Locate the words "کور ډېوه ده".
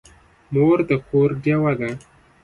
1.07-1.89